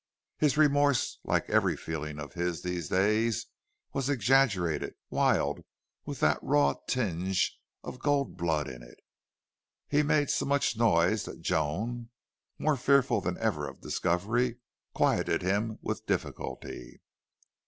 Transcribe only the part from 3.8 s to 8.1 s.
was exaggerated, wild, with that raw tinge of